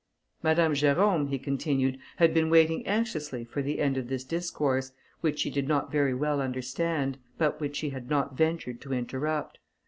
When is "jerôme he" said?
0.73-1.37